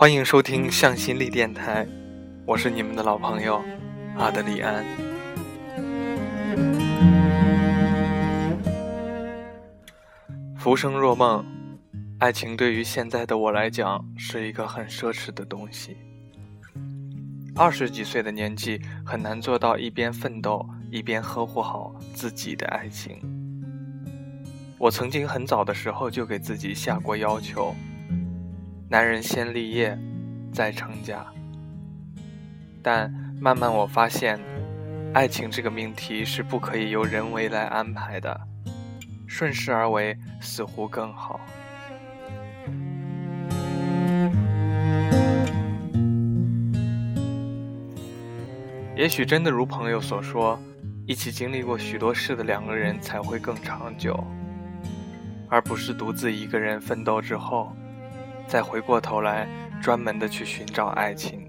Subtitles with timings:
[0.00, 1.84] 欢迎收听向心力电台，
[2.46, 3.60] 我是你们的老朋友
[4.16, 4.84] 阿德里安。
[10.56, 11.44] 浮生若梦，
[12.20, 15.96] 爱情对于现在的我来讲是一个很奢侈的东西。
[17.56, 23.18] 二十几岁的年纪，很难做到一边奋斗一边呵护好自己的爱情。
[24.78, 27.74] 我曾经很早的时候就给自己下过要求。
[28.90, 29.98] 男人先立业，
[30.50, 31.26] 再成家。
[32.82, 34.40] 但慢慢我发现，
[35.12, 38.40] 爱情这个命题是不可以由人为来安排的，
[39.26, 41.38] 顺势而为似乎更好。
[48.96, 50.58] 也许真的如朋友所说，
[51.06, 54.18] 一起经历过许多事的两个人才会更长久，
[55.46, 57.70] 而不是独自一个人奋斗之后。
[58.48, 59.46] 再回过头来，
[59.78, 61.46] 专门的去寻找爱情，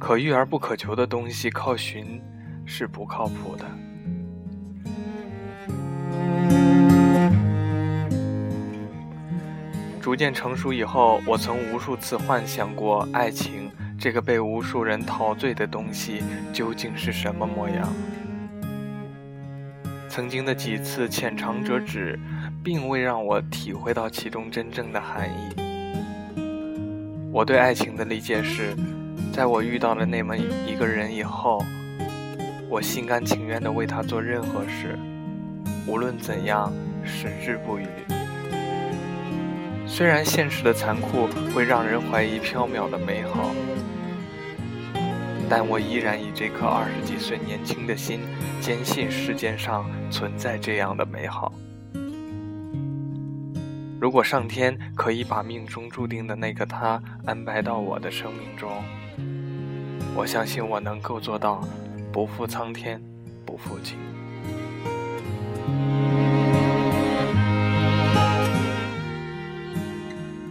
[0.00, 2.22] 可遇而不可求的东西，靠寻
[2.64, 3.66] 是不靠谱的。
[10.00, 17.86] 逐渐成熟以后，我曾无数次幻想过爱情这个被无数人陶醉的东西究竟是什么模样。
[20.08, 22.18] 曾经的几次浅尝辄止。
[22.62, 25.54] 并未让我体会到其中真正的含义。
[27.32, 28.76] 我对爱情的理解是，
[29.32, 31.64] 在我遇到了那么一个人以后，
[32.68, 34.98] 我心甘情愿地为他做任何事，
[35.86, 36.72] 无论怎样，
[37.04, 37.86] 矢志不渝。
[39.86, 43.50] 虽然现实的残酷会让人怀疑缥缈的美好，
[45.48, 48.20] 但我依然以这颗二十几岁年轻的心，
[48.60, 51.52] 坚信世间上存在这样的美好。
[54.02, 58.82] 如果上天可以把命中注定的那个他安排到我的生命中，
[60.16, 61.62] 我相信我能够做到
[62.12, 63.00] 不负苍天，
[63.46, 63.96] 不负情。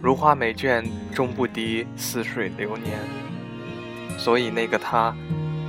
[0.00, 3.00] 如花美眷终不敌似水流年，
[4.16, 5.12] 所以那个他，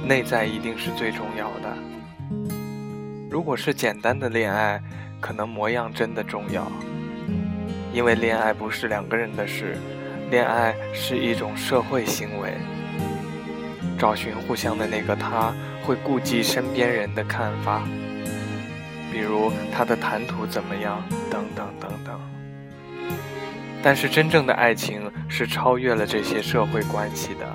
[0.05, 1.75] 内在一定是最重要的。
[3.27, 4.79] 如果是简单的恋爱，
[5.19, 6.71] 可能模样真的重要。
[7.93, 9.77] 因为恋爱不是两个人的事，
[10.29, 12.53] 恋爱是一种社会行为。
[13.99, 15.53] 找寻互相的那个他，
[15.83, 17.83] 会顾及身边人的看法，
[19.11, 22.19] 比如他的谈吐怎么样，等等等等。
[23.83, 27.45] 但是真正的爱情是超越了这些社会关系的。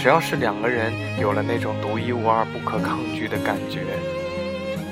[0.00, 3.80] 只要是两个人有了那种独一无二、不可抗拒的感觉，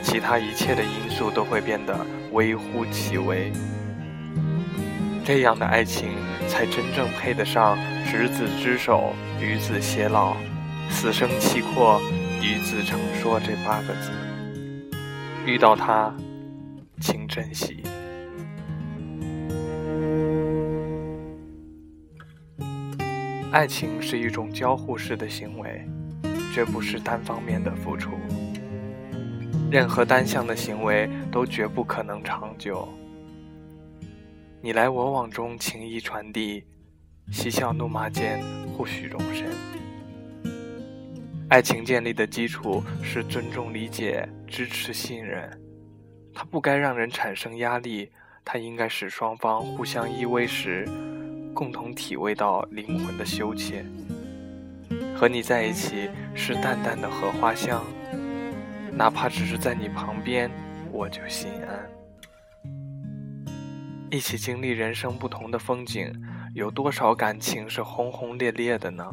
[0.08, 1.94] 其他一切的因素都会变得。
[2.32, 3.52] 微乎其微，
[5.22, 6.12] 这样的爱情
[6.46, 7.76] 才真正配得上
[8.08, 10.34] “执子之手，与子偕老，
[10.88, 12.00] 死生契阔，
[12.42, 14.10] 与子成说”这八个字。
[15.44, 16.14] 遇到他，
[17.00, 17.82] 请珍惜。
[23.52, 25.86] 爱情是一种交互式的行为，
[26.54, 28.10] 绝不是单方面的付出。
[29.70, 32.88] 任何单向的行为都绝不可能长久。
[34.62, 36.64] 你来我往中情谊传递，
[37.30, 38.42] 嬉笑怒骂间
[38.72, 39.46] 互许容身。
[41.50, 45.50] 爱情建立的基础是尊重、理解、支持、信任。
[46.34, 48.10] 它不该让人产生压力，
[48.44, 50.88] 它应该使双方互相依偎时，
[51.52, 53.84] 共同体味到灵魂的羞怯。
[55.14, 57.84] 和你在一起是淡淡的荷花香。
[58.93, 60.50] 哪怕只是在你旁边，
[60.91, 61.88] 我就心安。
[64.10, 66.12] 一起经历人生不同的风景，
[66.54, 69.04] 有多少感情是轰轰烈烈的呢？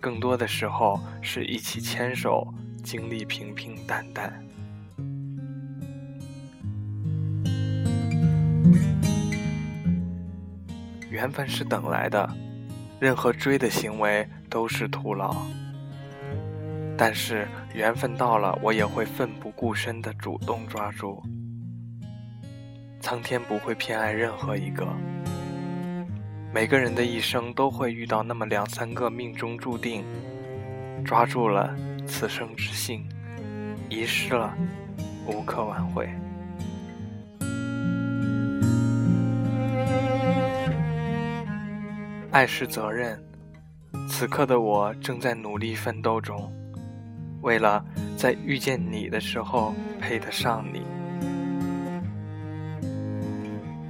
[0.00, 2.46] 更多的时候是一起牵手，
[2.84, 4.32] 经历平平淡淡。
[11.10, 12.30] 缘分是等来的，
[13.00, 15.34] 任何追的行为都是徒劳。
[17.00, 21.22] 但是缘分到了，我也会奋不顾身的主动抓住。
[23.00, 24.84] 苍天不会偏爱任何一个，
[26.52, 30.04] 每个人的一生都会遇到那么两三个命中注定，
[31.04, 31.72] 抓住了
[32.04, 33.08] 此生之幸，
[33.88, 34.52] 遗失了
[35.24, 36.10] 无可挽回。
[42.32, 43.22] 爱是责任，
[44.08, 46.52] 此刻的我正在努力奋斗中。
[47.40, 47.84] 为了
[48.16, 50.82] 在遇见你的时候配得上你。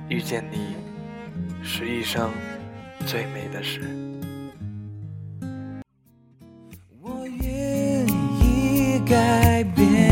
[0.09, 0.75] 遇见你
[1.63, 2.31] 是一生
[3.07, 3.83] 最美的事。
[7.01, 10.08] 我愿意改变。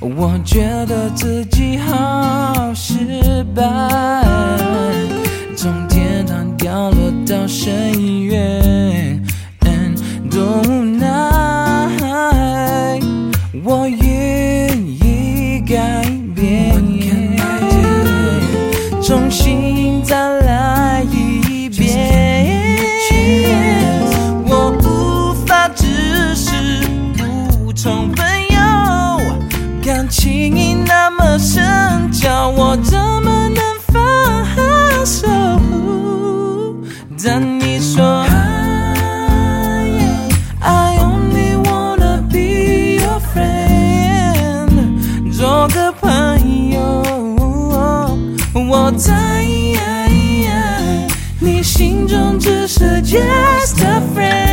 [0.00, 3.62] 我觉得自己好失败
[5.56, 9.20] 从天堂掉落到深渊。
[10.30, 11.08] 多无奈
[13.64, 16.04] 我愿意改
[16.34, 16.80] 变。
[19.02, 19.69] 重新
[30.10, 35.28] 情意那么深，叫我怎么能放手？
[37.22, 38.24] 但你说
[40.58, 44.98] ，I only wanna be your friend，
[45.32, 47.02] 做个朋友，
[48.52, 49.14] 我在
[51.38, 54.49] 你心中只是 just a friend。